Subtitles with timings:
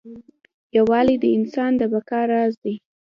[0.77, 2.75] یووالی د انسان د بقا راز دی.